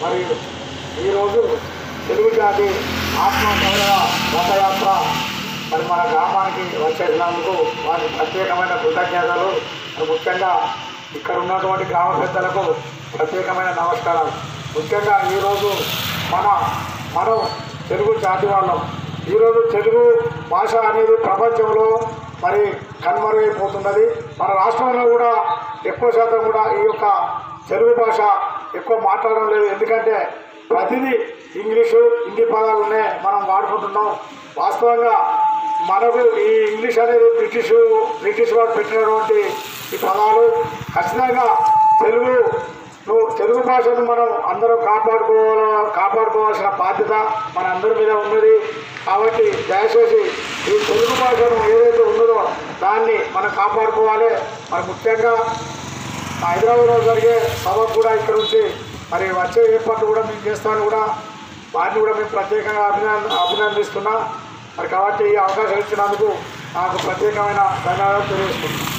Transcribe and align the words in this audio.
మరి 0.00 0.18
ఈరోజు 1.06 1.40
తెలుగు 2.08 2.30
జాతి 2.30 2.66
ఆత్మ 3.20 3.46
రథయాత్ర. 4.34 4.90
మరి 5.72 5.82
మన 5.88 6.02
గ్రామానికి 6.12 6.76
వచ్చేసినందుకు 6.82 7.54
వారికి 7.88 8.14
ప్రత్యేకమైన 8.14 8.74
కృతజ్ఞతలు. 8.82 9.48
ముఖ్యంగా 10.10 10.52
ఇక్కడ 11.16 11.36
ఉన్నటువంటి 11.36 11.84
గ్రామ 11.84 12.20
పెద్దలకు 12.20 12.62
ప్రత్యేకమైన 13.16 13.70
నమస్కారాలు. 13.80 14.32
ముఖ్యంగా 14.76 15.16
ఈరోజు 15.36 15.70
మన 16.34 16.46
మనం 17.16 17.38
తెలుగు 17.88 18.14
జాతి 18.20 18.46
వాళ్ళం. 18.46 18.80
ఈరోజు 19.28 19.60
తెలుగు 19.72 20.04
భాష 20.48 20.74
అనేది 20.74 21.16
ప్రపంచంలో 21.16 21.88
మరి 22.44 22.72
కనుమరుగైపోతున్నది. 23.04 24.06
మన 24.40 24.50
రాష్ట్రంలో 24.62 25.04
కూడా 25.10 25.32
ఎక్కువ 25.86 26.10
శాతం 26.10 26.44
కూడా 26.52 26.62
ఈ 26.72 26.84
యొక్క 26.84 27.06
తెలుగు 27.68 27.94
భాష 27.94 28.20
ఎక్కువ 28.76 28.96
మాట్లాడడం 28.98 29.48
లేదు. 29.54 29.66
ఎందుకంటే 29.74 30.16
ప్రతిదీ 30.70 31.12
ఇంగ్లీషు 31.60 32.00
హిందీ 32.24 32.44
పదాలనే 32.44 33.02
మనం 33.26 33.40
వాడుకుంటున్నాం. 33.50 34.08
వాస్తవంగా 34.58 35.16
మనకు 35.90 36.20
ఈ 36.38 36.50
ఇంగ్లీష్ 36.72 36.98
అనేది 36.98 37.28
బ్రిటిష్ 37.36 37.72
బ్రిటిష్ 38.22 38.52
వారు 38.52 38.70
పెట్టినటువంటి 38.70 39.38
ఈ 39.94 39.98
పదాలు 40.06 40.44
ఖచ్చితంగా 40.94 41.46
తెలుగు 42.02 42.34
నువ్వు 43.08 43.36
తెలుగు 43.36 43.60
భాషను 43.62 44.02
మనం 44.04 44.26
అందరం 44.48 44.78
కాపాడుకోవాల 44.84 45.60
కాపాడుకోవాల్సిన 45.96 46.68
బాధ్యత 46.68 47.12
మన 47.56 47.66
అందరి 47.66 47.94
మీద 48.00 48.10
ఉన్నది. 48.10 48.54
కాబట్టి 49.06 49.44
దయచేసి 49.70 50.20
ఈ 50.70 50.78
తెలుగు 50.88 51.14
భాషను 51.20 51.58
ఏదైతే 51.68 52.02
ఉన్నదో 52.02 52.50
దాన్ని 52.82 53.16
మనం 53.36 53.50
కాపాడుకోవాలి. 53.56 54.28
మరి 54.72 54.82
ముఖ్యంగా 54.88 55.32
హైదరాబాద్లో 56.42 56.96
జరిగే 57.08 57.34
సభ 57.64 57.78
కూడా 57.96 58.10
ఇక్కడ 58.18 58.36
ఉంచి 58.42 58.62
మరి 59.12 59.26
వచ్చే 59.40 59.62
ఏర్పాట్లు 59.76 60.06
కూడా 60.10 60.22
మేము 60.28 60.42
చేస్తామని 60.48 60.84
కూడా 60.88 61.02
వారిని 61.74 61.98
కూడా 62.02 62.14
మేము 62.18 62.30
ప్రత్యేకంగా 62.36 62.84
అభినంద 62.90 63.32
అభినందిస్తున్నా. 63.44 64.14
మరి 64.76 64.88
కాబట్టి 64.94 65.24
ఈ 65.32 65.36
అవకాశం 65.46 65.78
ఇచ్చినందుకు 65.82 66.28
నాకు 66.76 66.96
ప్రత్యేకమైన 67.06 67.60
ధన్యవాదాలు 67.86 68.28
తెలియజేస్తున్నాను. 68.30 68.97